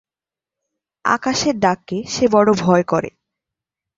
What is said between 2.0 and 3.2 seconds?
সে বড় ভয় করে।